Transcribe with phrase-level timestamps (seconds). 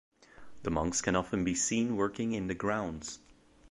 [0.63, 3.19] The monks can often be seen working in the grounds.